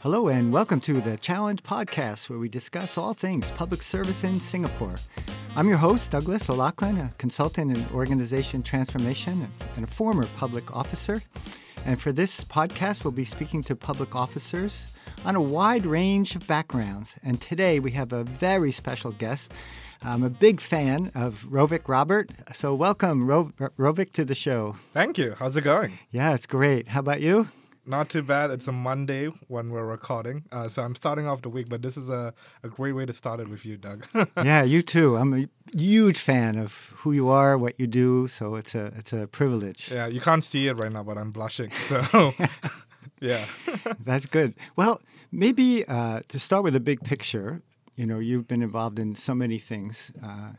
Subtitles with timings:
[0.00, 4.40] Hello, and welcome to the Challenge Podcast, where we discuss all things public service in
[4.40, 4.94] Singapore.
[5.56, 11.20] I'm your host, Douglas O'Loughlin, a consultant in organization transformation and a former public officer.
[11.84, 14.86] And for this podcast, we'll be speaking to public officers
[15.24, 17.16] on a wide range of backgrounds.
[17.24, 19.52] And today we have a very special guest.
[20.02, 22.30] I'm a big fan of Rovik Robert.
[22.52, 24.76] So, welcome, Ro- Rovik, to the show.
[24.94, 25.34] Thank you.
[25.38, 25.98] How's it going?
[26.10, 26.88] Yeah, it's great.
[26.88, 27.48] How about you?
[27.88, 28.50] Not too bad.
[28.50, 30.44] It's a Monday when we're recording.
[30.52, 33.14] Uh, so I'm starting off the week, but this is a, a great way to
[33.14, 34.06] start it with you, Doug.
[34.44, 35.16] yeah, you too.
[35.16, 38.28] I'm a huge fan of who you are, what you do.
[38.28, 39.90] So it's a it's a privilege.
[39.90, 41.70] Yeah, you can't see it right now, but I'm blushing.
[41.86, 42.34] So
[43.20, 43.46] yeah.
[44.04, 44.54] That's good.
[44.76, 45.00] Well,
[45.32, 47.62] maybe uh, to start with a big picture,
[47.96, 50.12] you know, you've been involved in so many things.
[50.22, 50.52] Uh,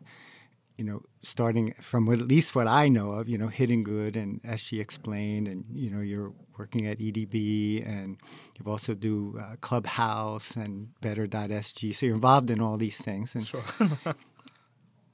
[0.79, 4.41] you know, starting from at least what I know of, you know, Hidden Good and
[4.43, 8.15] SG Explained, and you know, you're working at EDB, and
[8.57, 11.93] you've also do uh, Clubhouse and Better.sg.
[11.93, 13.61] So you're involved in all these things, and sure.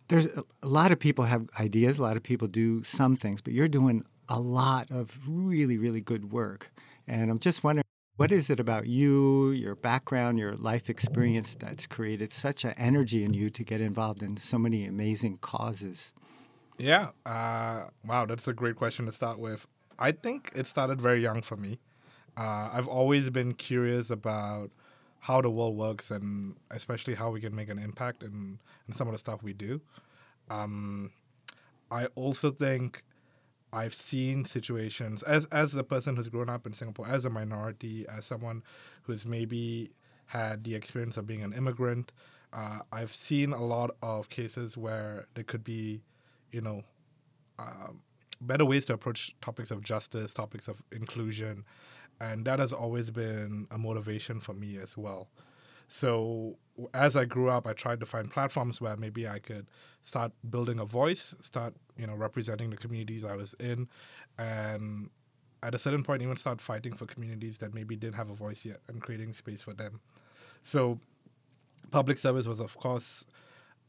[0.09, 1.97] there's a, a lot of people have ideas.
[1.97, 6.01] A lot of people do some things, but you're doing a lot of really, really
[6.01, 6.71] good work.
[7.07, 7.85] And I'm just wondering
[8.17, 13.23] what is it about you, your background, your life experience that's created such an energy
[13.23, 16.13] in you to get involved in so many amazing causes?
[16.77, 17.09] Yeah.
[17.25, 19.67] Uh, wow, that's a great question to start with.
[19.99, 21.79] I think it started very young for me.
[22.37, 24.71] Uh, I've always been curious about
[25.19, 29.07] how the world works and especially how we can make an impact in, in some
[29.07, 29.81] of the stuff we do.
[30.49, 31.11] Um,
[31.89, 33.03] I also think
[33.75, 38.05] I've seen situations as as a person who's grown up in Singapore as a minority,
[38.09, 38.63] as someone
[39.03, 39.91] who's maybe
[40.27, 42.11] had the experience of being an immigrant.
[42.53, 46.01] Uh, I've seen a lot of cases where there could be,
[46.51, 46.83] you know,
[47.59, 47.89] uh,
[48.41, 51.65] better ways to approach topics of justice, topics of inclusion,
[52.21, 55.27] and that has always been a motivation for me as well.
[55.87, 56.57] So
[56.93, 59.67] as I grew up, I tried to find platforms where maybe I could
[60.03, 63.87] start building a voice, start you know representing the communities I was in,
[64.37, 65.09] and
[65.63, 68.65] at a certain point even start fighting for communities that maybe didn't have a voice
[68.65, 69.99] yet and creating space for them.
[70.63, 70.99] So
[71.91, 73.25] public service was of course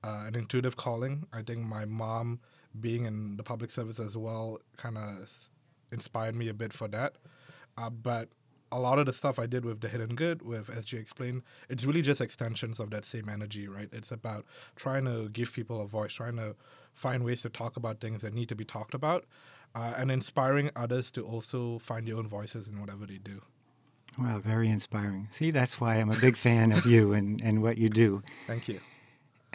[0.04, 1.26] uh, an intuitive calling.
[1.32, 2.40] I think my mom
[2.80, 5.28] being in the public service as well kind of
[5.92, 7.16] inspired me a bit for that.
[7.76, 8.28] Uh, but
[8.76, 11.84] a lot of the stuff I did with the Hidden Good, with SG Explained, it's
[11.84, 13.88] really just extensions of that same energy, right?
[13.90, 14.44] It's about
[14.76, 16.54] trying to give people a voice, trying to
[16.92, 19.24] find ways to talk about things that need to be talked about,
[19.74, 23.40] uh, and inspiring others to also find their own voices in whatever they do.
[24.18, 25.28] Wow, very inspiring.
[25.32, 28.22] See, that's why I'm a big fan of you and, and what you do.
[28.46, 28.80] Thank you.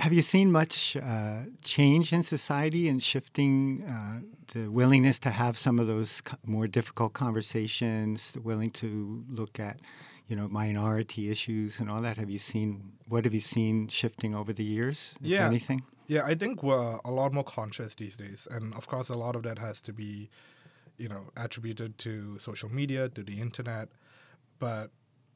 [0.01, 5.59] Have you seen much uh, change in society and shifting uh, the willingness to have
[5.59, 9.79] some of those more difficult conversations, the willing to look at,
[10.27, 12.17] you know, minority issues and all that?
[12.17, 15.13] Have you seen what have you seen shifting over the years?
[15.21, 15.83] yeah, anything.
[16.07, 19.35] Yeah, I think we're a lot more conscious these days, and of course, a lot
[19.35, 20.31] of that has to be,
[20.97, 23.89] you know, attributed to social media, to the internet,
[24.57, 24.89] but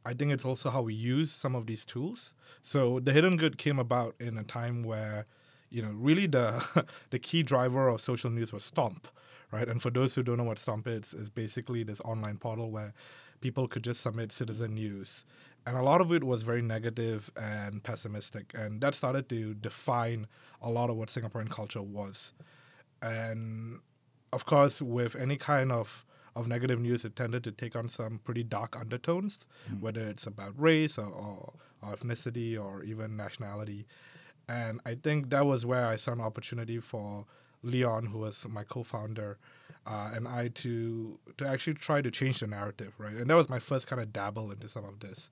[0.05, 2.35] I think it's also how we use some of these tools.
[2.61, 5.25] So the hidden good came about in a time where,
[5.71, 9.07] you know, really the the key driver of social news was Stomp,
[9.51, 9.67] right?
[9.67, 12.93] And for those who don't know what Stomp is, is basically this online portal where
[13.41, 15.25] people could just submit citizen news.
[15.67, 18.53] And a lot of it was very negative and pessimistic.
[18.53, 20.27] And that started to define
[20.61, 22.33] a lot of what Singaporean culture was.
[23.01, 23.79] And
[24.31, 26.05] of course, with any kind of
[26.35, 29.79] of negative news, it tended to take on some pretty dark undertones, mm.
[29.79, 33.85] whether it's about race or, or, or, ethnicity or even nationality.
[34.49, 37.25] And I think that was where I saw an opportunity for
[37.63, 39.37] Leon, who was my co-founder,
[39.87, 43.15] uh, and I to to actually try to change the narrative, right?
[43.15, 45.31] And that was my first kind of dabble into some of this.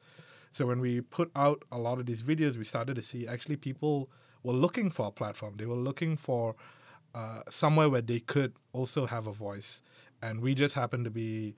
[0.52, 3.58] So when we put out a lot of these videos, we started to see actually
[3.58, 4.10] people
[4.44, 5.56] were looking for a platform.
[5.58, 6.56] They were looking for
[7.16, 9.82] uh, somewhere where they could also have a voice
[10.24, 11.54] and we just happen to be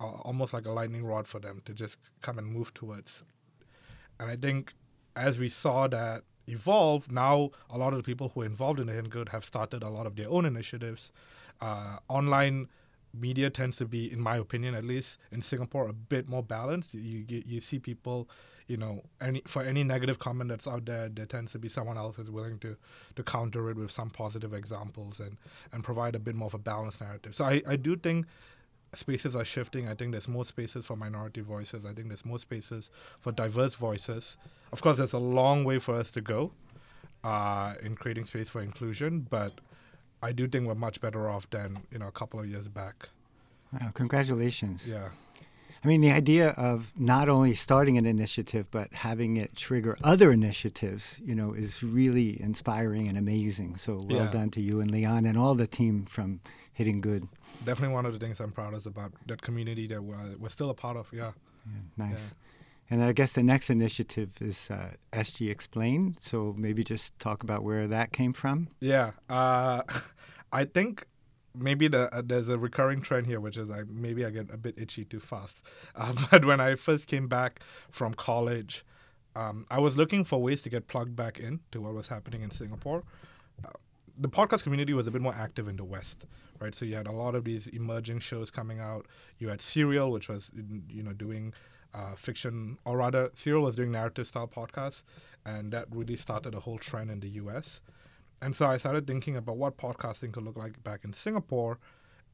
[0.00, 3.22] uh, almost like a lightning rod for them to just come and move towards.
[4.18, 4.72] And I think
[5.14, 8.86] as we saw that evolve, now a lot of the people who are involved in
[8.86, 11.12] the Hidden have started a lot of their own initiatives.
[11.60, 12.68] Uh, online
[13.12, 16.94] media tends to be, in my opinion, at least in Singapore, a bit more balanced.
[16.94, 18.28] You you, you see people,
[18.68, 21.96] you know, any for any negative comment that's out there, there tends to be someone
[21.96, 22.76] else who's willing to
[23.16, 25.38] to counter it with some positive examples and
[25.72, 27.34] and provide a bit more of a balanced narrative.
[27.34, 28.26] So I, I do think
[28.94, 29.88] spaces are shifting.
[29.88, 31.84] I think there's more spaces for minority voices.
[31.84, 34.36] I think there's more spaces for diverse voices.
[34.70, 36.52] Of course, there's a long way for us to go
[37.24, 39.60] uh, in creating space for inclusion, but
[40.22, 43.08] I do think we're much better off than you know a couple of years back.
[43.72, 43.90] Wow!
[43.94, 44.90] Congratulations.
[44.90, 45.08] Yeah.
[45.84, 50.32] I mean, the idea of not only starting an initiative but having it trigger other
[50.32, 53.76] initiatives, you know, is really inspiring and amazing.
[53.76, 54.30] So well Yeah.
[54.30, 56.40] done to you and Leon and all the team from
[56.72, 57.28] Hidden Good.
[57.64, 60.74] Definitely one of the things I'm proudest about that community that we're, we're still a
[60.74, 61.08] part of.
[61.12, 61.32] Yeah.
[61.66, 62.32] Yeah, nice.
[62.90, 66.16] And I guess the next initiative is uh, SG Explain.
[66.20, 68.68] So maybe just talk about where that came from.
[68.80, 69.82] Yeah, uh,
[70.52, 71.06] I think
[71.58, 74.56] maybe the, uh, there's a recurring trend here, which is I maybe I get a
[74.56, 75.62] bit itchy too fast.
[75.94, 77.60] Uh, but when I first came back
[77.90, 78.84] from college,
[79.34, 82.42] um, I was looking for ways to get plugged back in to what was happening
[82.42, 83.02] in Singapore.
[83.64, 83.70] Uh,
[84.16, 86.24] the podcast community was a bit more active in the West,
[86.60, 86.74] right?
[86.74, 89.06] So you had a lot of these emerging shows coming out.
[89.38, 90.52] You had Serial, which was
[90.88, 91.52] you know doing
[91.94, 95.02] uh, fiction, or rather, Serial was doing narrative style podcasts,
[95.44, 97.80] and that really started a whole trend in the U.S.
[98.40, 101.78] And so I started thinking about what podcasting could look like back in Singapore,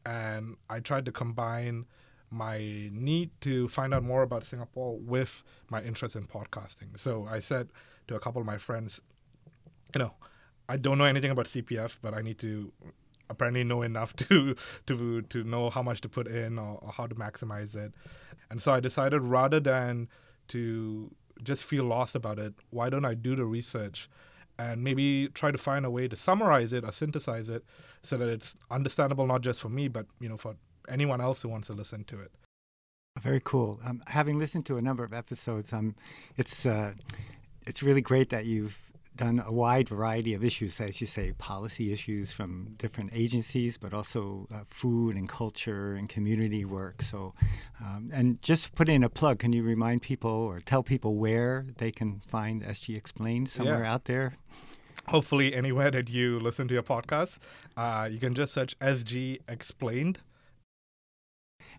[0.04, 1.86] and I tried to combine
[2.30, 2.58] my
[2.92, 6.98] need to find out more about Singapore with my interest in podcasting.
[6.98, 7.68] So I said
[8.08, 9.00] to a couple of my friends,
[9.94, 10.12] you know,
[10.68, 12.72] I don't know anything about CPF, but I need to
[13.30, 14.54] apparently know enough to
[14.86, 17.92] to to know how much to put in or, or how to maximize it.
[18.50, 20.08] And so I decided rather than
[20.48, 24.08] to just feel lost about it, why don't I do the research
[24.58, 27.64] and maybe try to find a way to summarize it or synthesize it
[28.02, 30.56] so that it's understandable not just for me but you know for
[30.88, 32.30] anyone else who wants to listen to it.
[33.22, 33.80] Very cool.
[33.84, 35.94] Um, having listened to a number of episodes, um,
[36.36, 36.94] it's uh,
[37.66, 38.80] it's really great that you've
[39.16, 43.94] done a wide variety of issues, as you say, policy issues from different agencies, but
[43.94, 47.00] also uh, food and culture and community work.
[47.02, 47.34] So,
[47.80, 49.38] um, and just put in a plug.
[49.38, 53.92] Can you remind people or tell people where they can find SG Explained somewhere Yeah.
[53.94, 54.34] out there?
[55.08, 57.38] Hopefully, anywhere that you listen to your podcast,
[57.76, 60.20] uh, you can just search SG Explained.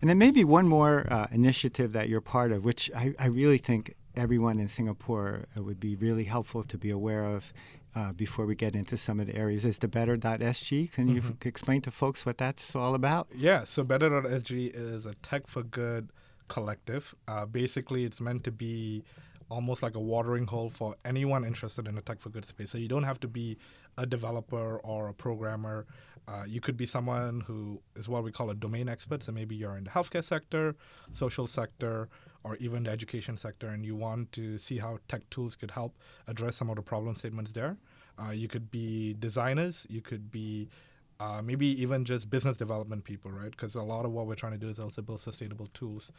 [0.00, 3.58] And then maybe one more uh, initiative that you're part of, which I, I really
[3.58, 7.52] think everyone in Singapore uh, would be really helpful to be aware of
[7.94, 10.92] uh, before we get into some of the areas, is the better.sg.
[10.92, 13.28] Can you f- explain to folks what that's all about?
[13.34, 16.10] Yeah, so Better.sg is a tech for good
[16.48, 17.14] collective.
[17.26, 19.02] Uh, basically, it's meant to be
[19.48, 22.70] almost like a watering hole for anyone interested in the tech for good space.
[22.70, 23.56] So you don't have to be
[23.96, 25.86] a developer or a programmer.
[26.28, 29.22] Uh, you could be someone who is what we call a domain expert.
[29.22, 30.74] So maybe you're in the healthcare sector,
[31.12, 32.08] social sector,
[32.46, 35.96] or even the education sector, and you want to see how tech tools could help
[36.28, 37.76] address some of the problem statements there.
[38.22, 39.84] Uh, you could be designers.
[39.90, 40.68] You could be
[41.18, 43.50] uh, maybe even just business development people, right?
[43.50, 46.12] Because a lot of what we're trying to do is also build sustainable tools.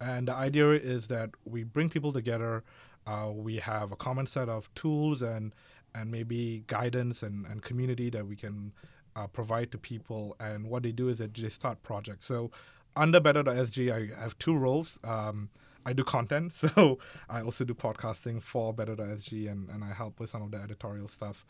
[0.00, 2.64] And the idea is that we bring people together.
[3.06, 5.52] Uh, we have a common set of tools and
[5.96, 8.72] and maybe guidance and, and community that we can
[9.14, 10.34] uh, provide to people.
[10.40, 12.26] And what they do is that they start projects.
[12.26, 12.50] So
[12.96, 14.98] under Better.sg, I have two roles.
[15.04, 15.50] Um,
[15.86, 16.98] I do content, so
[17.28, 21.08] I also do podcasting for Better.sg, and, and I help with some of the editorial
[21.08, 21.44] stuff.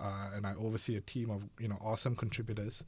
[0.00, 2.84] Uh, and I oversee a team of you know awesome contributors,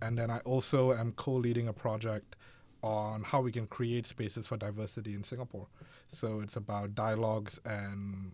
[0.00, 2.34] and then I also am co-leading a project
[2.82, 5.66] on how we can create spaces for diversity in Singapore.
[6.08, 8.32] So it's about dialogues and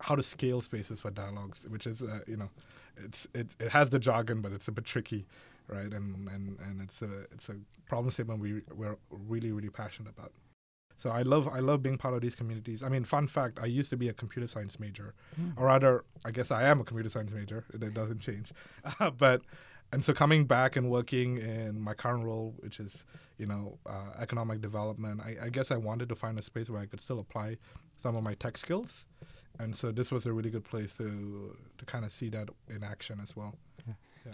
[0.00, 2.50] how to scale spaces for dialogues, which is uh, you know,
[2.96, 5.26] it's it, it has the jargon, but it's a bit tricky,
[5.68, 5.92] right?
[5.92, 7.56] And and, and it's a it's a
[7.86, 10.32] problem statement we we're really really passionate about.
[11.02, 12.84] So I love I love being part of these communities.
[12.84, 15.14] I mean, fun fact: I used to be a computer science major,
[15.56, 17.64] or rather, I guess I am a computer science major.
[17.74, 18.52] It, it doesn't change,
[19.18, 19.42] but
[19.92, 23.04] and so coming back and working in my current role, which is
[23.36, 26.80] you know uh, economic development, I, I guess I wanted to find a space where
[26.80, 27.56] I could still apply
[27.96, 29.08] some of my tech skills,
[29.58, 32.84] and so this was a really good place to to kind of see that in
[32.84, 33.56] action as well.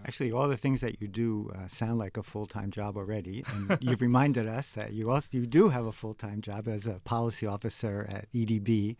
[0.05, 3.79] Actually, all the things that you do uh, sound like a full-time job already, and
[3.81, 7.47] you've reminded us that you also you do have a full-time job as a policy
[7.47, 8.97] officer at EDB.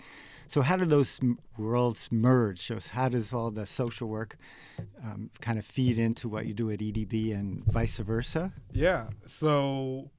[0.47, 2.61] So, how do those m- worlds merge?
[2.61, 4.37] So, how does all the social work
[5.05, 8.53] um, kind of feed into what you do at EDB and vice versa?
[8.73, 9.09] Yeah.
[9.27, 10.11] So,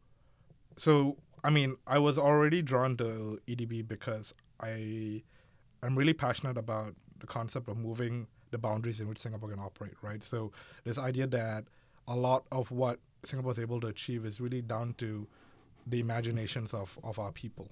[0.77, 5.23] so I mean, I was already drawn to EDB because I
[5.81, 9.94] am really passionate about the concept of moving the boundaries in which Singapore can operate.
[10.01, 10.24] Right.
[10.24, 10.51] So
[10.84, 11.65] this idea that
[12.08, 15.27] a lot of what Singapore is able to achieve is really down to
[15.86, 17.70] the imaginations of of our people,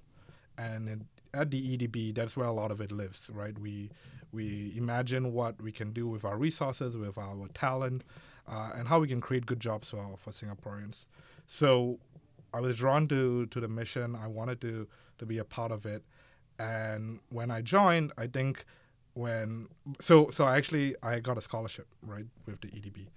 [0.58, 1.00] and it,
[1.34, 3.30] at the EDB, that's where a lot of it lives.
[3.34, 3.58] Right.
[3.58, 3.90] We
[4.32, 8.04] we imagine what we can do with our resources, with our talent,
[8.48, 11.08] uh, and how we can create good jobs for for Singaporeans.
[11.48, 12.00] So
[12.54, 14.16] I was drawn to to the mission.
[14.16, 14.88] I wanted to
[15.20, 16.04] to be a part of it,
[16.60, 18.66] and when I joined, I think
[19.18, 19.68] when
[20.00, 23.08] so so I actually I got a scholarship right with the EDB,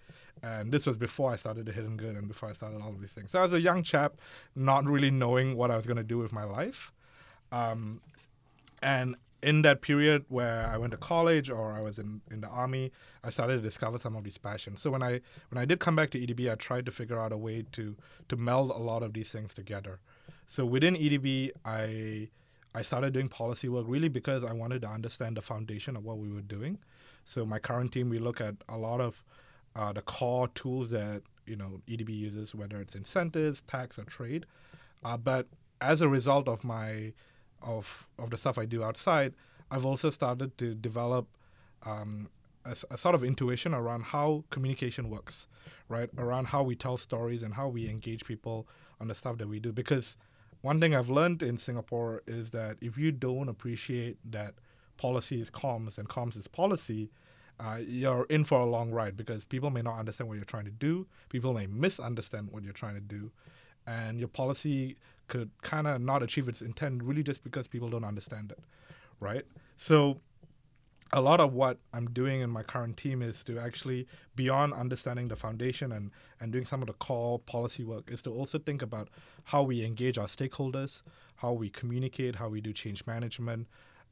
[0.43, 3.01] and this was before I started the Hidden Good and before I started all of
[3.01, 3.31] these things.
[3.31, 4.15] So I was a young chap,
[4.57, 6.91] not really knowing what I was going to do with my life,
[7.53, 8.01] um,
[8.83, 12.49] and in that period where I went to college or I was in, in the
[12.49, 12.93] army,
[13.25, 14.83] I started to discover some of these passions.
[14.83, 17.33] So when I when I did come back to EDB, I tried to figure out
[17.33, 17.97] a way to
[18.29, 20.01] to meld a lot of these things together.
[20.47, 22.29] So within EDB, I
[22.75, 26.19] I started doing policy work really because I wanted to understand the foundation of what
[26.19, 26.79] we were doing.
[27.25, 29.25] So my current team, we look at a lot of
[29.75, 34.47] uh, the core tools that you know EDB uses, whether it's incentives, tax, or trade.
[35.05, 35.47] Uh, but
[35.81, 37.13] as a result of my
[37.63, 39.35] of of the stuff I do outside,
[39.71, 41.27] I've also started to develop
[41.85, 42.31] um,
[42.65, 45.47] a, a, sort of intuition around how communication works,
[45.89, 46.11] right?
[46.19, 48.69] Around how we tell stories and how we engage people
[49.01, 49.73] on the stuff that we do.
[49.73, 50.17] Because
[50.63, 54.55] one thing I've learned in Singapore is that if you don't appreciate that
[54.97, 57.11] policy is comms and comms is policy,
[57.59, 60.65] uh, you're in for a long ride because people may not understand what you're trying
[60.65, 61.07] to do.
[61.29, 63.31] People may misunderstand what you're trying to do.
[63.87, 64.97] And your policy
[65.29, 68.59] could kind of not achieve its intent really just because people don't understand it,
[69.21, 69.45] right?
[69.77, 70.19] So
[71.13, 75.29] a lot of what I'm doing in my current team is to actually beyond understanding
[75.29, 78.83] the foundation and and doing some of the core policy work is to also think
[78.83, 79.09] about
[79.45, 81.03] how we engage our stakeholders,
[81.37, 83.67] how we communicate, how we do change management,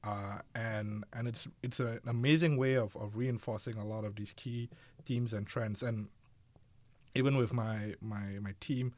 [0.05, 4.33] uh, and and it's it's an amazing way of, of reinforcing a lot of these
[4.33, 4.69] key
[5.05, 6.09] themes and trends and
[7.15, 8.93] even with my my my team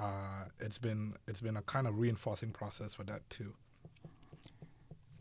[0.00, 3.52] uh, it's been it's been a kind of reinforcing process for that too.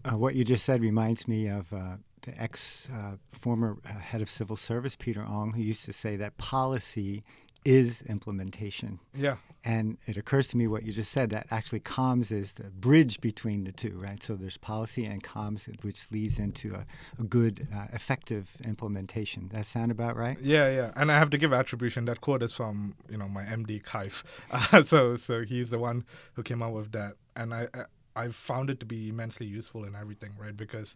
[0.06, 4.22] Uh, what you just said reminds me of uh, the ex uh, former uh, head
[4.22, 7.24] of civil service, Peter Ong, who used to say that policy
[7.66, 9.00] is implementation.
[9.14, 9.38] Yeah.
[9.66, 13.20] And it occurs to me what you just said that actually comms is the bridge
[13.20, 14.24] between the two, right?
[14.24, 16.86] So there's policy and comms, which leads into a,
[17.20, 19.50] a good, uh, effective implementation.
[19.52, 20.38] That sound about right?
[20.42, 20.92] Yeah, yeah.
[20.96, 22.06] And I have to give attribution.
[22.06, 24.24] That quote is from you know my MD Kaif.
[24.50, 27.68] Uh, so so he's the one who came up with that, and I
[28.16, 30.56] I found it to be immensely useful in everything, right?
[30.56, 30.96] Because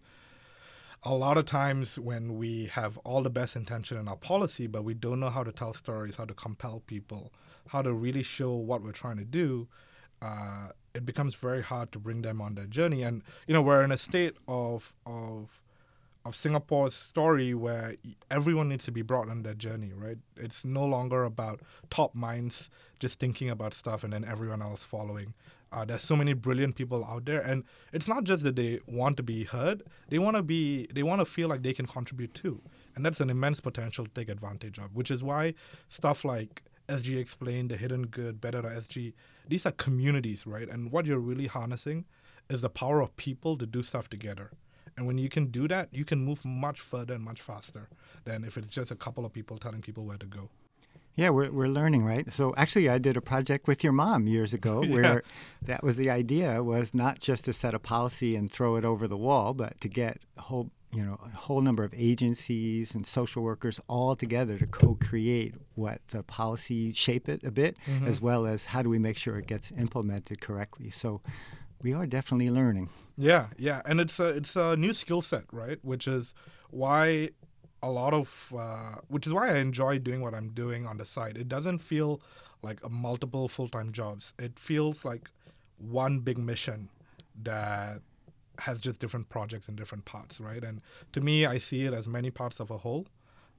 [1.06, 4.84] a lot of times when we have all the best intention in our policy, but
[4.84, 7.34] we don't know how to tell stories, how to compel people,
[7.68, 9.68] how to really show what we're trying to do,
[10.22, 13.04] uh, it becomes very hard to bring them on that journey.
[13.04, 15.60] And you know, we're in a state of of
[16.26, 17.96] of Singapore's story where
[18.32, 20.18] everyone needs to be brought on that journey, right?
[20.38, 22.70] It's no longer about top minds
[23.00, 25.34] just thinking about stuff and then everyone else following.
[25.74, 29.18] Uh, there's so many brilliant people out there, and it's not just that they want
[29.18, 32.34] to be heard; they want to be, they want to feel like they can contribute
[32.34, 32.62] too,
[32.96, 34.96] and that's an immense potential to take advantage of.
[34.96, 35.56] Which is why
[35.90, 39.14] stuff like SG Explained, the Hidden Good, Better SG,
[39.48, 40.70] these are communities, right?
[40.70, 42.06] And what you're really harnessing
[42.50, 44.52] is the power of people to do stuff together.
[44.96, 47.90] And when you can do that, you can move much further and much faster
[48.26, 50.50] than if it's just a couple of people telling people where to go.
[51.16, 52.32] Yeah, we're, we're learning, right?
[52.34, 54.94] So actually, I did a project with your mom years ago Yeah.
[54.96, 55.24] where
[55.62, 59.08] that was the idea was not just to set a policy and throw it over
[59.08, 63.06] the wall, but to get a whole you know a whole number of agencies and
[63.08, 68.08] social workers all together to co-create what the policy shape it a bit, Mm-hmm.
[68.08, 70.90] as well as how do we make sure it gets implemented correctly.
[70.92, 71.22] So
[71.82, 72.90] we are definitely learning.
[73.18, 75.80] Yeah, yeah, and it's a it's a new skill set, right?
[75.84, 76.34] Which is
[76.70, 77.30] why
[77.84, 81.06] a lot of uh, which is why I enjoy doing what I'm doing on the
[81.06, 81.38] side.
[81.38, 82.22] It doesn't feel
[82.64, 84.34] like a multiple full time jobs.
[84.40, 85.30] It feels like
[85.78, 86.90] one big mission
[87.44, 88.02] that
[88.60, 90.64] has just different projects and different parts, right?
[90.64, 93.06] And to me, I see it as many parts of a whole.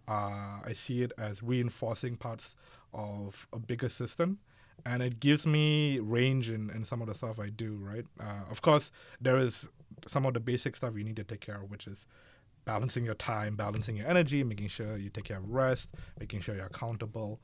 [0.09, 2.57] Uh, I see it as reinforcing parts
[2.93, 4.38] of a bigger system,
[4.87, 8.07] and it gives me range in, in some of the stuff I do, right?
[8.21, 8.90] Uh, of course,
[9.21, 9.69] there is
[10.07, 12.07] some of the basic stuff you need to take care of, which is
[12.64, 16.54] balancing your time, balancing your energy, making sure you take care of rest, making sure
[16.54, 17.40] you're accountable.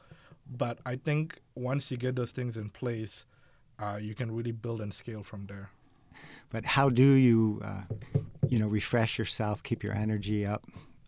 [0.47, 3.27] But I think once you get those things in place,
[3.79, 5.71] uh, you can really build and scale from there.
[6.51, 7.83] But how do you, uh,
[8.49, 10.65] you know, refresh yourself, keep your energy up,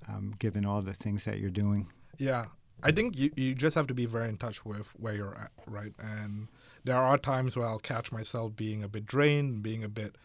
[0.08, 1.88] um, given all the things that you're doing?
[2.18, 2.46] Yeah,
[2.82, 5.50] I think you, you just have to be very in touch with where you're at,
[5.66, 5.92] right?
[5.98, 6.48] And
[6.84, 10.16] there are times where I'll catch myself being a bit drained, being a bit,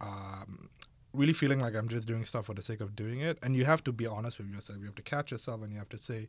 [0.00, 0.70] um,
[1.16, 3.38] really feeling like I'm just doing stuff for the sake of doing it.
[3.42, 4.78] And you have to be honest with yourself.
[4.78, 6.28] You have to catch yourself and you have to say,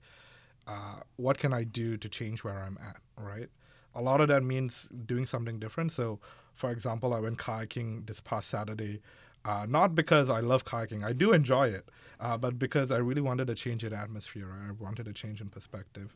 [0.68, 3.50] uh, what can I do to change where I'm at, right?
[3.96, 5.92] A lot of that means doing something different.
[5.92, 6.20] So,
[6.54, 9.02] for example, I went kayaking this past Saturday,
[9.46, 11.90] uh, not because I love kayaking, I do enjoy it,
[12.20, 14.50] uh, but because I really wanted a change in atmosphere.
[14.68, 16.16] I wanted a change in perspective.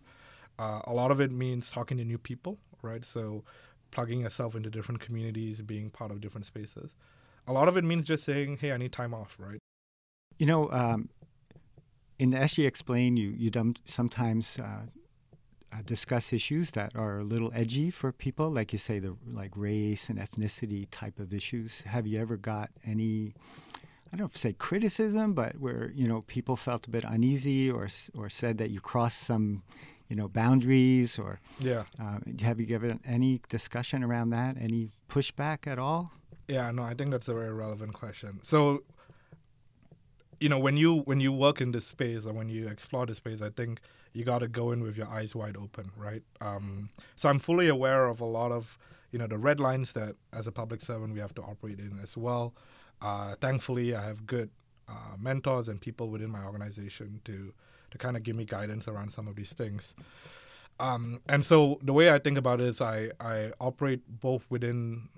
[0.60, 3.06] Uh, a lot of it means talking to new people, right?
[3.06, 3.44] So,
[3.92, 6.96] plugging yourself into different communities, being part of different spaces.
[7.48, 9.60] A lot of it means just saying, hey, I need time off, right?
[10.38, 11.10] You know, um,
[12.20, 13.52] in the SG Explain, you you
[13.84, 14.84] sometimes uh,
[15.74, 19.52] uh, discuss issues that are a little edgy for people, like you say, the like
[19.56, 21.82] race and ethnicity type of issues.
[21.82, 23.34] Have you ever got any?
[24.14, 27.88] I don't know say criticism, but where you know people felt a bit uneasy or
[28.16, 29.64] or said that you crossed some
[30.12, 35.66] you know boundaries or yeah uh, have you given any discussion around that any pushback
[35.66, 36.12] at all
[36.52, 38.40] yeah no i think that's a very relevant question.
[38.44, 38.84] So
[40.40, 43.18] you know when you when you work in this space or when you explore this
[43.18, 43.80] space i think
[44.14, 46.24] you got to go in with your eyes wide open right?
[46.42, 48.78] Um, so i'm fully aware of a lot of
[49.12, 52.00] you know the red lines that as a public servant we have to operate in
[52.04, 52.54] as well.
[53.02, 54.50] Uh, thankfully i have good
[54.90, 57.54] uh, mentors and people within my organization to
[57.92, 59.96] to kind of give me guidance around some of these things.
[60.80, 65.10] Um, and so the way i think about it is i i operate both within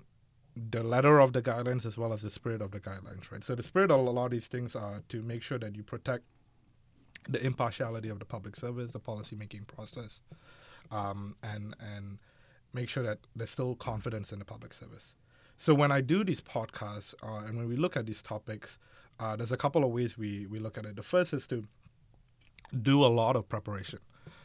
[0.56, 3.42] the letter of the guidelines as well as the spirit of the guidelines, right?
[3.42, 5.82] So the spirit of a lot of these things are to make sure that you
[5.82, 6.24] protect
[7.28, 10.22] the impartiality of the public service, the policy making process,
[10.90, 12.18] um, and and
[12.72, 15.14] make sure that there's still confidence in the public service.
[15.56, 18.78] So when I do these podcasts uh, and when we look at these topics,
[19.20, 20.96] uh, there's a couple of ways we we look at it.
[20.96, 21.66] The first is to
[22.82, 24.00] do a lot of preparation.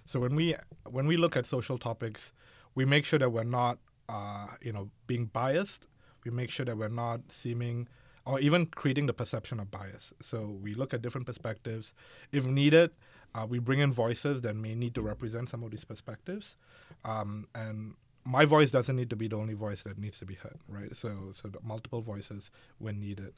[0.05, 2.33] So when we when we look at social topics,
[2.73, 5.87] we make sure that we're not uh, you know being biased
[6.23, 7.87] we make sure that we're not seeming
[8.25, 10.13] or even creating the perception of bias.
[10.21, 11.93] So we look at different perspectives.
[12.31, 12.91] If needed,
[13.33, 16.57] uh, we bring in voices that may need to represent some of these perspectives.
[17.05, 17.95] Um, and
[18.25, 20.95] my voice doesn't need to be the only voice that needs to be heard, right?
[20.95, 23.33] So, so multiple voices when needed.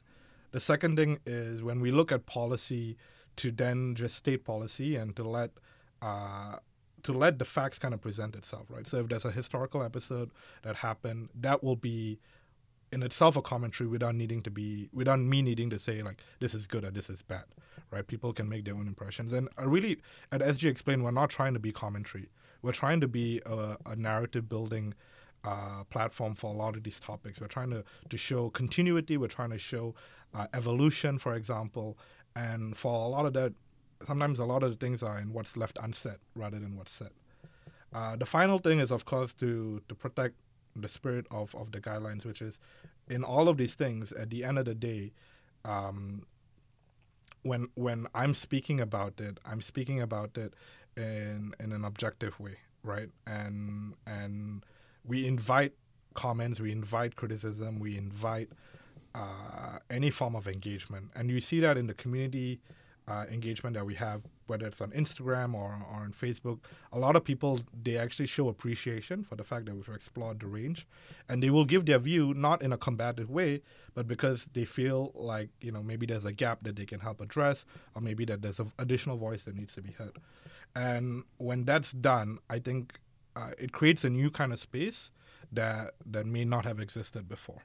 [0.50, 2.98] The second thing is when we look at policy,
[3.36, 5.50] to then just state policy and to let
[6.00, 6.56] uh,
[7.02, 8.86] to let the facts kind of present itself, right?
[8.86, 10.30] So if there's a historical episode
[10.62, 12.20] that happened, that will be
[12.92, 16.54] in itself a commentary without needing to be without me needing to say like this
[16.54, 17.44] is good or this is bad
[17.92, 18.06] right?
[18.06, 19.32] People can make their own impressions.
[19.32, 19.98] And I really
[20.32, 22.30] at sg explain we're not trying to be commentary.
[22.62, 24.94] We're trying to be a, a narrative building
[25.44, 27.40] uh, platform for a lot of these topics.
[27.40, 29.16] We're trying to, to show continuity.
[29.16, 29.94] We're trying to show
[30.34, 31.98] uh, evolution for example.
[32.34, 33.52] And for a lot of that
[34.04, 37.10] sometimes a lot of the things are in what's left unsaid rather than what's said.
[37.92, 40.34] Uh, the final thing is of course to to protect
[40.74, 42.58] the spirit of, of the guidelines, which is
[43.08, 45.12] in all of these things, at the end of the day,
[45.64, 46.26] um,
[47.42, 50.54] when when I'm speaking about it, I'm speaking about it
[50.96, 53.10] in in an objective way, right?
[53.26, 54.64] And and
[55.04, 55.74] we invite
[56.14, 58.50] comments, we invite criticism, we invite
[59.14, 62.60] uh, any form of engagement, and you see that in the community
[63.08, 66.58] uh, engagement that we have, whether it's on Instagram or, or on Facebook,
[66.92, 70.46] a lot of people they actually show appreciation for the fact that we've explored the
[70.46, 70.86] range,
[71.28, 73.62] and they will give their view not in a combative way,
[73.94, 77.20] but because they feel like you know maybe there's a gap that they can help
[77.20, 80.18] address, or maybe that there's an additional voice that needs to be heard.
[80.74, 82.98] And when that's done, I think
[83.36, 85.10] uh, it creates a new kind of space
[85.50, 87.62] that that may not have existed before.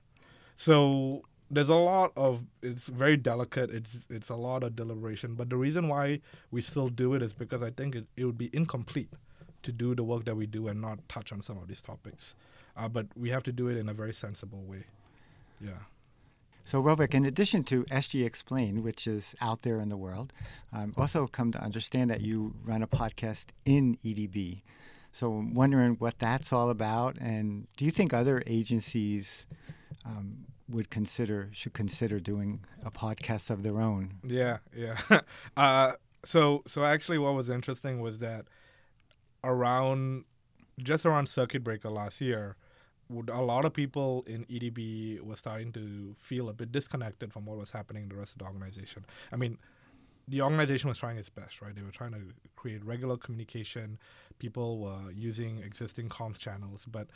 [0.55, 5.49] So there's a lot of it's very delicate it's it's a lot of deliberation but
[5.49, 6.19] the reason why
[6.51, 9.09] we still do it is because i think it, it would be incomplete
[9.67, 12.35] to do the work that we do and not touch on some of these topics.
[12.75, 14.85] Uh, but we have to do it in a very sensible way.
[15.59, 15.83] Yeah.
[16.63, 20.33] So, Rovik, in addition to SG Explain, which is out there in the world,
[20.73, 24.61] um, also come to understand that you run a podcast in EDB.
[25.11, 29.47] So, I'm wondering what that's all about, and do you think other agencies
[30.05, 34.15] um, would consider should consider doing a podcast of their own.
[34.23, 34.97] Yeah, yeah.
[35.57, 35.93] uh,
[36.25, 38.45] so so actually, what was interesting was that
[39.43, 40.25] around
[40.81, 42.55] just around circuit breaker last year,
[43.31, 47.57] a lot of people in EDB were starting to feel a bit disconnected from what
[47.57, 49.05] was happening in the rest of the organization.
[49.31, 49.57] I mean,
[50.27, 51.73] the organization was trying its best, right?
[51.73, 52.21] They were trying to
[52.55, 53.97] create regular communication.
[54.39, 57.07] People were using existing comms channels, but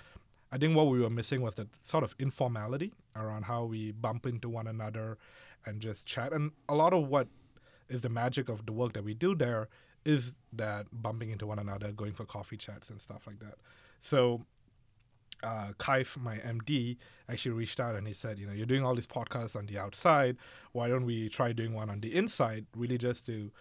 [0.52, 4.26] I think what we were missing was that sort of informality around how we bump
[4.26, 5.18] into one another
[5.66, 6.34] and just chat.
[6.34, 7.28] And a lot of what
[7.88, 9.70] is the magic of the work that we do there
[10.04, 13.56] is that bumping into one another, going for coffee chats and stuff like that.
[14.02, 14.46] So
[15.44, 16.98] uh, Kaif, my MD,
[17.30, 19.78] actually reached out and he said, you know, you're doing all these podcasts on the
[19.78, 20.38] outside.
[20.72, 23.52] Why don't we try doing one on the inside, really just to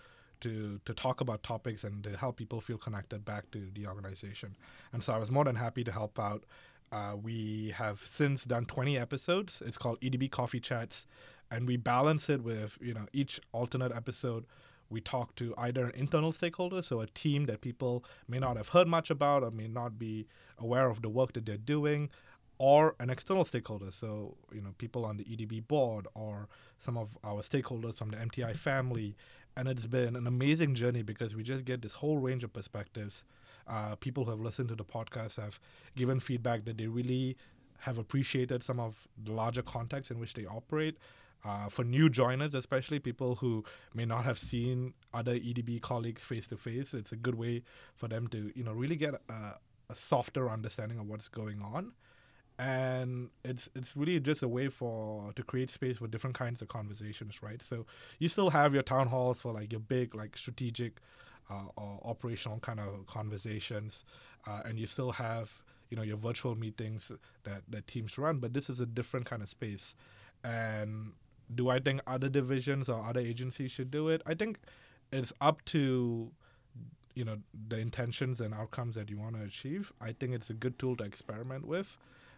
[0.40, 4.56] to to talk about topics and to help people feel connected back to the organization.
[4.92, 6.44] And so I was more than happy to help out.
[6.92, 9.62] Uh, we have since done 20 episodes.
[9.64, 11.06] It's called EDB Coffee Chats,
[11.50, 14.44] and we balance it with you know each alternate episode.
[14.88, 18.68] We talk to either an internal stakeholder, so a team that people may not have
[18.70, 20.26] heard much about or may not be
[20.58, 22.10] aware of the work that they're doing,
[22.60, 23.90] or an external stakeholder.
[23.90, 26.46] So, you know, people on the EDB board or
[26.78, 29.16] some of our stakeholders from the MTI family.
[29.56, 33.24] And it's been an amazing journey because we just get this whole range of perspectives.
[33.66, 35.60] Uh, people who have listened to the podcast have
[35.96, 37.36] given feedback that they really
[37.80, 40.96] have appreciated some of the larger context in which they operate.
[41.42, 46.46] Uh, for new joiners, especially people who may not have seen other EDB colleagues face
[46.46, 47.62] to face, it's a good way
[47.94, 49.54] for them to, you know, really get a,
[49.88, 51.92] a softer understanding of what's going on
[52.60, 56.68] and it's it's really just a way for to create space for different kinds of
[56.68, 57.86] conversations right so
[58.18, 61.00] you still have your town halls for like your big like strategic
[61.76, 64.04] or operational kind of conversations
[64.46, 65.50] uh, and you still have
[65.90, 67.10] you know your virtual meetings
[67.44, 69.94] that that teams run but this is a different kind of space.
[70.42, 71.12] And
[71.52, 74.22] do i think other divisions or other agencies should do it?
[74.26, 74.58] I think
[75.12, 76.30] it's up to
[77.14, 79.92] you know the intentions and outcomes that you want to achieve.
[80.00, 81.96] I think it's a good tool to experiment with.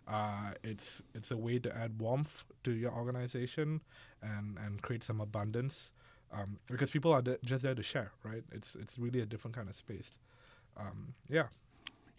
[0.08, 3.82] Uh, it's it's a way to add warmth to your organization
[4.22, 5.92] and and create some abundance
[6.32, 8.42] um, because people are just there to share, right?
[8.52, 10.18] It's it's really a different kind of space.
[10.76, 11.46] Um, yeah.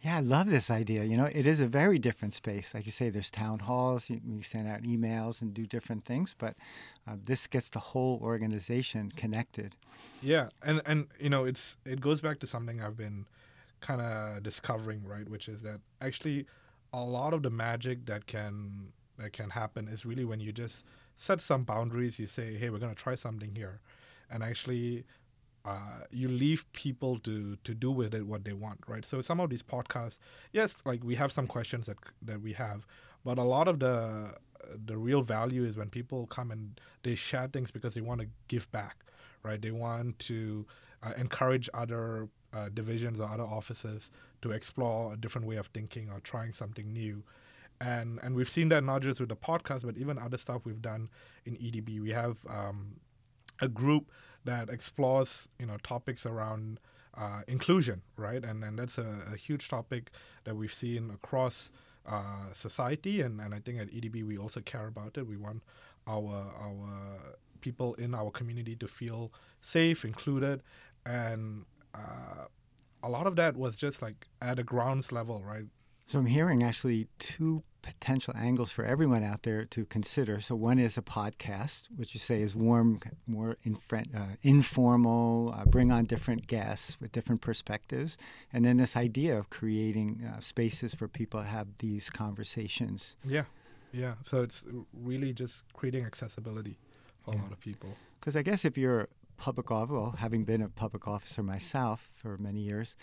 [0.02, 1.06] Yeah, I love this idea.
[1.06, 2.73] You know, it is a very different space.
[2.73, 6.36] Like you say, there's town halls, you, you send out emails and do different things,
[6.38, 6.56] but
[7.08, 9.76] uh, this gets the whole organization connected.
[10.21, 13.28] Yeah, and and you know, it's it goes back to something I've been
[13.80, 15.28] kind of discovering, right?
[15.28, 16.47] Which is that actually
[16.91, 20.84] a lot of the magic that can that can happen is really when you just
[21.15, 22.19] set some boundaries.
[22.19, 23.80] You say, "Hey, we're going to try something here,"
[24.33, 25.05] and actually,
[25.63, 29.05] uh, you leave people to to do with it what they want, right?
[29.05, 30.17] So some of these podcasts,
[30.51, 32.85] yes, like we have some questions that that we have,
[33.23, 34.35] but a lot of the
[34.85, 38.27] the real value is when people come and they share things because they want to
[38.47, 38.97] give back,
[39.43, 39.61] right?
[39.61, 40.65] They want to
[41.01, 46.09] uh, encourage other uh, divisions or other offices to explore a different way of thinking
[46.09, 47.23] or trying something new.
[47.81, 50.81] And and we've seen that not just with the podcast, but even other stuff we've
[50.81, 51.09] done
[51.45, 51.99] in EDB.
[52.01, 52.97] We have um,
[53.61, 54.11] a group
[54.45, 56.79] that explores you know topics around
[57.15, 58.43] uh, inclusion, right?
[58.43, 60.09] And and that's a, a, huge topic
[60.45, 61.71] that we've seen across
[62.07, 63.21] uh, society.
[63.21, 65.27] And, and I think at EDB we also care about it.
[65.27, 65.63] We want
[66.07, 70.63] our our people in our community to feel safe, included,
[71.05, 72.45] and uh,
[73.01, 75.65] a lot of that was just like at a grounds level, right?
[76.05, 80.41] So I'm hearing actually two potential angles for everyone out there to consider.
[80.41, 83.55] So one is a podcast, which you say is warm, more
[83.93, 88.17] uh, informal, uh, bring on different guests with different perspectives,
[88.51, 93.15] and then this idea of creating uh, spaces for people to have these conversations.
[93.23, 93.43] Yeah,
[93.91, 94.15] yeah.
[94.23, 96.79] So it's really just creating accessibility
[97.23, 97.41] for yeah.
[97.41, 97.95] a lot of people.
[98.19, 102.37] Because I guess if you're public office, well, having been a public officer myself for
[102.37, 102.95] many years,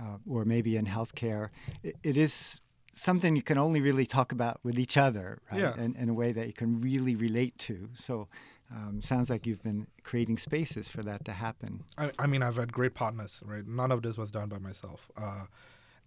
[0.00, 1.48] uh, or maybe in healthcare,
[1.82, 2.60] it, it is
[2.92, 5.60] something you can only really talk about with each other, right?
[5.60, 5.74] Yeah.
[5.76, 7.88] In, in a way that you can really relate to.
[7.94, 8.28] So,
[8.70, 11.84] um, sounds like you've been creating spaces for that to happen.
[11.96, 13.66] I, I, mean, I've had great partners, right?
[13.66, 15.10] None of this was done by myself.
[15.16, 15.44] Uh,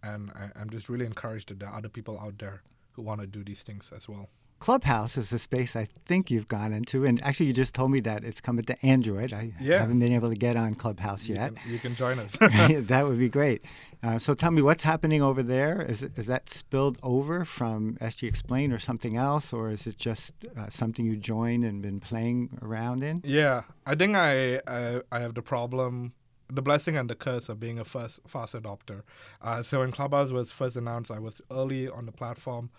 [0.04, 3.22] and I, I'm just really encouraged that there are other people out there who want
[3.22, 4.30] to do these things as well.
[4.62, 8.00] Clubhouse is a space I think you've gone into, and actually, you just told me
[8.02, 9.34] that it's coming to Android.
[9.34, 9.80] I yeah.
[9.80, 11.56] haven't been able to get on Clubhouse you yet.
[11.56, 12.38] Can, you can join us.
[12.40, 13.64] that would be great.
[14.04, 15.82] Uh, so, tell me what's happening over there.
[15.82, 20.32] Is is that spilled over from SG Explain or something else, or is it just
[20.56, 23.24] uh, something you joined and been playing around in?
[23.26, 26.14] Yeah, I think I I, I have the problem
[26.54, 29.02] the blessing and the curse of being a first fast adopter.
[29.42, 32.70] Uh, so when Clubhouse was first announced, I was early on the platform.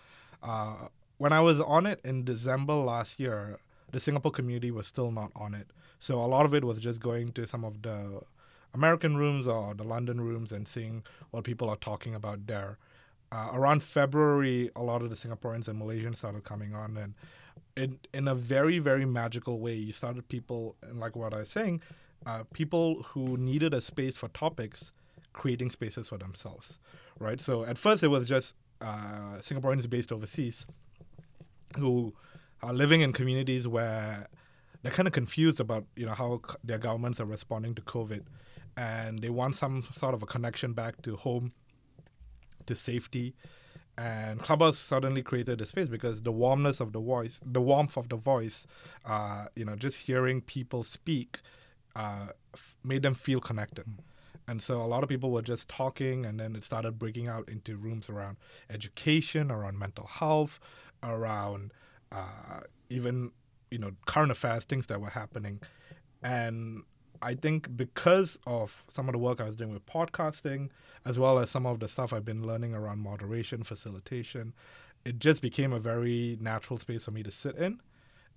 [0.41, 3.57] Uh, when I was on it in December last year,
[3.91, 5.67] the Singapore community was still not on it.
[5.99, 8.21] So a lot of it was just going to some of the
[8.73, 12.77] American rooms or the London rooms and seeing what people are talking about there.
[13.31, 17.13] Uh, around February, a lot of the Singaporeans and Malaysians started coming on, and
[17.75, 21.49] in in a very very magical way, you started people, and like what I was
[21.49, 21.81] saying,
[22.27, 24.91] uh, people who needed a space for topics,
[25.33, 26.77] creating spaces for themselves,
[27.19, 27.41] right?
[27.41, 30.67] So at first it was just uh, Singaporeans based overseas
[31.77, 32.13] who
[32.61, 34.27] are living in communities where
[34.81, 38.23] they're kind of confused about you know how their governments are responding to COVID,
[38.77, 41.53] and they want some sort of a connection back to home,
[42.65, 43.35] to safety,
[43.97, 48.09] and Clubhouse suddenly created a space because the warmness of the voice, the warmth of
[48.09, 48.65] the voice,
[49.05, 51.41] uh, you know, just hearing people speak,
[51.95, 53.85] uh, f- made them feel connected.
[53.85, 53.99] Mm.
[54.47, 57.47] And so a lot of people were just talking, and then it started breaking out
[57.47, 58.37] into rooms around
[58.69, 60.59] education, around mental health,
[61.03, 61.71] around
[62.11, 63.31] uh, even
[63.71, 65.59] you know current affairs, things that were happening,
[66.21, 66.83] and
[67.23, 70.69] I think because of some of the work I was doing with podcasting,
[71.05, 74.53] as well as some of the stuff I've been learning around moderation, facilitation,
[75.05, 77.79] it just became a very natural space for me to sit in.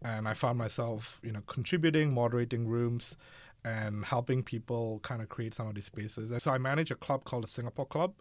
[0.03, 3.17] And I found myself, you know, contributing, moderating rooms,
[3.65, 6.31] and helping people kind of create some of these spaces.
[6.31, 8.15] And so I manage a club called the Singapore Club,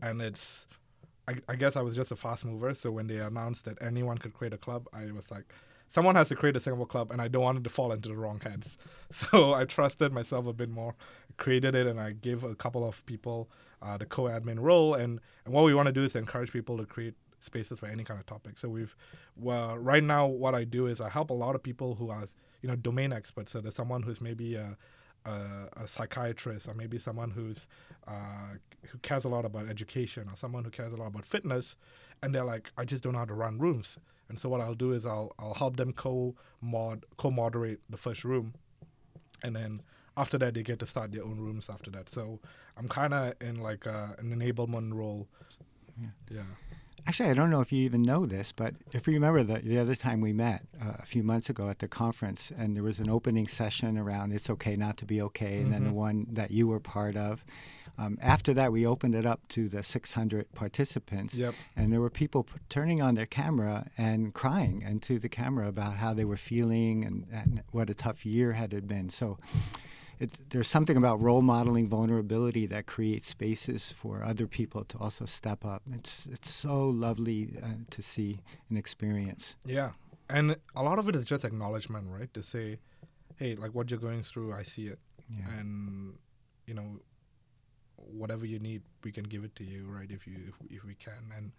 [0.00, 0.66] and it's,
[1.28, 2.74] I, I guess I was just a fast mover.
[2.74, 5.52] So when they announced that anyone could create a club, I was like,
[5.88, 8.08] someone has to create a Singapore Club, and I don't want it to fall into
[8.08, 8.78] the wrong hands.
[9.12, 10.94] So I trusted myself a bit more,
[11.36, 13.48] created it, and I gave a couple of people
[13.82, 14.94] uh, the co-admin role.
[14.94, 18.04] And, and what we want to do is encourage people to create spaces for any
[18.04, 18.58] kind of topic.
[18.58, 18.94] So we've
[19.36, 22.24] well right now what I do is I help a lot of people who are
[22.62, 23.52] you know domain experts.
[23.52, 24.76] So there's someone who's maybe a,
[25.24, 25.40] a,
[25.76, 27.68] a psychiatrist or maybe someone who's
[28.08, 28.56] uh,
[28.96, 31.76] who cares a lot about education or someone who cares a lot about fitness,
[32.22, 33.98] and they're like I just don't know how to run rooms.
[34.28, 37.96] And so what I'll do is I'll I'll help them co mod co moderate the
[37.96, 38.54] first room,
[39.42, 39.82] and then
[40.16, 42.08] after that they get to start their own rooms after that.
[42.08, 42.40] So
[42.76, 45.28] I'm kind of in like a, an enablement role.
[46.00, 46.08] Yeah.
[46.30, 46.75] yeah.
[47.08, 49.78] Actually, I don't know if you even know this, but if you remember the, the
[49.78, 52.98] other time we met uh, a few months ago at the conference, and there was
[52.98, 55.72] an opening session around "It's okay not to be okay," and mm-hmm.
[55.72, 55.98] then the mm-hmm.
[55.98, 57.44] one that you were part of.
[57.98, 61.54] Um, after that, we opened it up to the 600 participants, yep.
[61.76, 65.94] and there were people p- turning on their camera and crying into the camera about
[65.94, 69.08] how they were feeling and, and what a tough year had it been.
[69.08, 69.38] So
[70.50, 75.64] there's something about role modeling vulnerability that creates spaces for other people to also step
[75.64, 75.82] up.
[75.92, 79.56] It's it's so lovely uh, to see and experience.
[79.64, 79.92] Yeah,
[80.28, 82.32] and a lot of it is just acknowledgement, right?
[82.34, 82.78] To say,
[83.36, 84.98] hey, like what you're going through, I see it,
[85.30, 85.58] yeah.
[85.58, 86.14] and
[86.66, 87.00] you know,
[87.96, 90.10] whatever you need, we can give it to you, right?
[90.10, 91.52] If you if, if we can, and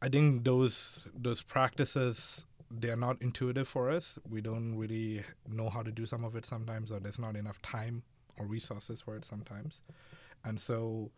[0.00, 2.46] I think those those practices
[2.80, 4.18] they are not intuitive for us.
[4.28, 7.60] We don't really know how to do some of it sometimes, or there's not enough
[7.62, 8.02] time
[8.38, 9.82] or resources for it sometimes.
[10.44, 11.10] And so,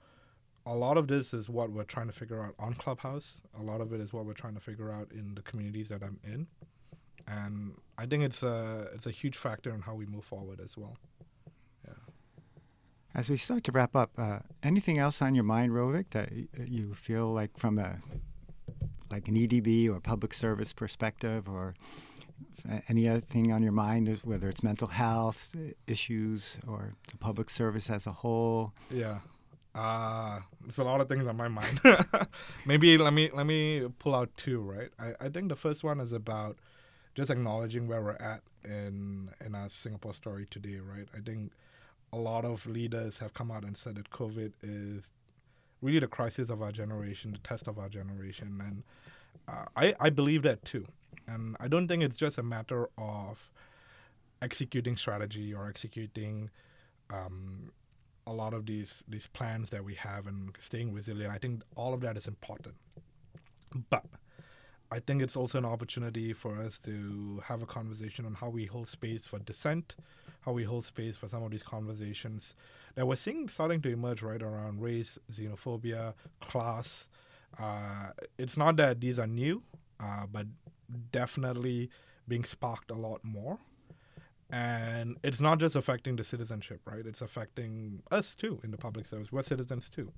[0.66, 3.42] a lot of this is what we're trying to figure out on Clubhouse.
[3.58, 6.02] A lot of it is what we're trying to figure out in the communities that
[6.02, 6.46] I'm in,
[7.28, 10.76] and I think it's a it's a huge factor in how we move forward as
[10.76, 10.96] well.
[11.86, 11.94] Yeah.
[13.14, 16.32] As we start to wrap up, uh, anything else on your mind, Rovik, that
[16.68, 18.00] you feel like from a
[19.10, 21.74] like an EDB or public service perspective or
[22.88, 25.54] any other thing on your mind, whether it's mental health
[25.86, 28.72] issues or the public service as a whole?
[28.90, 29.18] Yeah.
[29.74, 31.80] Uh, there's a lot of things on my mind.
[32.66, 34.90] Maybe let me let me pull out two, right?
[34.98, 36.56] I, I think the first one is about
[37.14, 41.08] just acknowledging where we're at in in our Singapore story today, right?
[41.14, 41.52] I think
[42.12, 45.10] a lot of leaders have come out and said that COVID is
[45.84, 48.82] really the crisis of our generation, the test of our generation, and
[49.46, 50.86] uh, I I believe that too.
[51.28, 53.50] And I don't think it's just a matter of
[54.42, 56.50] executing strategy or executing
[57.10, 57.70] um,
[58.26, 61.32] a lot of these these plans that we have and staying resilient.
[61.32, 62.76] I think all of that is important,
[63.90, 64.06] but
[64.90, 68.64] I think it's also an opportunity for us to have a conversation on how we
[68.66, 69.96] hold space for dissent,
[70.42, 72.54] how we hold space for some of these conversations
[72.94, 77.08] that we're seeing starting to emerge right around race, xenophobia, class.
[77.58, 79.62] Uh, it's not that these are new,
[80.00, 80.46] uh, but
[81.12, 81.90] definitely
[82.26, 83.58] being sparked a lot more.
[84.50, 87.04] And it's not just affecting the citizenship, right?
[87.04, 89.32] It's affecting us too in the public service.
[89.32, 90.12] We're citizens too.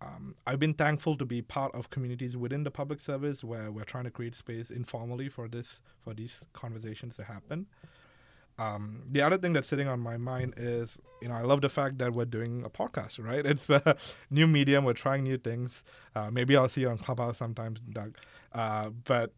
[0.00, 3.84] Um, I've been thankful to be part of communities within the public service where we're
[3.84, 7.66] trying to create space informally for this for these conversations to happen.
[8.58, 11.68] Um, the other thing that's sitting on my mind is, you know, I love the
[11.68, 13.44] fact that we're doing a podcast, right?
[13.54, 13.96] It's a
[14.30, 14.84] new medium.
[14.84, 15.84] We're trying new things.
[16.14, 18.16] Uh, maybe I'll see you on Clubhouse sometimes, Doug.
[18.52, 19.32] Uh, but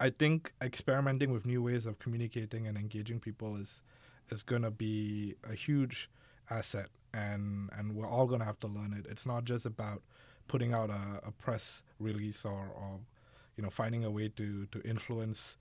[0.00, 3.80] I think experimenting with new ways of communicating and engaging people is
[4.30, 6.10] is going to be a huge
[6.50, 9.06] asset, and and we're all going to have to learn it.
[9.10, 10.02] It's not just about
[10.48, 13.00] putting out a, a press release or, or,
[13.56, 15.56] you know, finding a way to to influence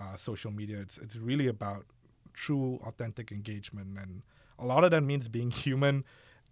[0.00, 0.78] uh, social media.
[0.80, 1.86] It's it's really about
[2.34, 3.98] true authentic engagement.
[3.98, 4.22] And
[4.58, 6.04] a lot of that means being human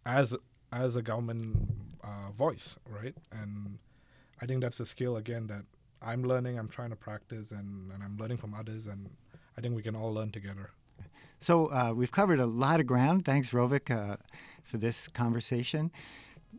[0.07, 0.35] as
[0.73, 1.57] as a government
[2.05, 3.15] uh, voice right?
[3.33, 3.79] And
[4.41, 5.65] i think that's a skill again that
[6.03, 9.09] i'm learning i'm trying to practice and, and i'm learning from others and
[9.57, 10.71] i think we can all learn together.
[11.41, 13.25] So uh, we've covered a lot of ground.
[13.25, 14.17] Thanks rovik uh,
[14.65, 15.93] for this conversation.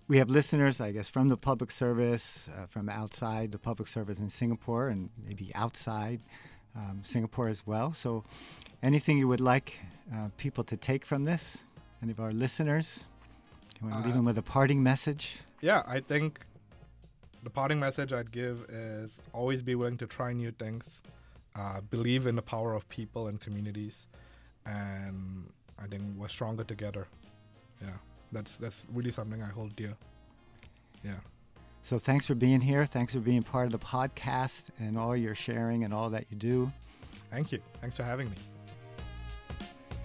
[0.08, 4.20] We have listeners, I guess, from the public service, uh, from outside the public service
[4.20, 6.22] in Singapore, and maybe outside
[6.76, 7.94] um, Singapore as well.
[7.94, 8.24] So,
[8.82, 9.80] anything you would like
[10.14, 11.60] uh, people to take from this?
[12.02, 13.04] Any of our listeners?
[13.80, 15.40] You want to uh, leave them with a parting message?
[15.62, 16.40] Yeah, I think
[17.44, 21.02] the parting message I'd give is always be willing to try new things,
[21.56, 24.08] uh, believe in the power of people and communities,
[24.66, 27.08] and I think we're stronger together.
[27.82, 27.98] Yeah,
[28.32, 29.96] that's that's really something I hold dear.
[31.04, 31.20] Yeah.
[31.90, 32.86] So thanks for being here.
[32.86, 36.38] Thanks for being part of the podcast and all your sharing and all that you
[36.38, 36.72] do.
[37.32, 37.58] Thank you.
[37.82, 38.36] Thanks for having me.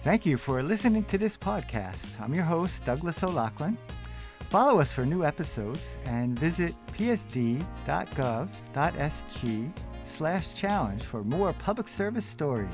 [0.03, 2.07] Thank you for listening to this podcast.
[2.19, 3.77] I'm your host, Douglas O'Loughlin.
[4.49, 7.61] Follow us for new episodes and visit psd.gov.sg
[10.05, 12.71] slash challenge for more public service stories.